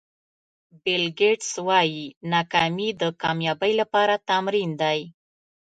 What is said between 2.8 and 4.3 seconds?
د کامیابۍ لپاره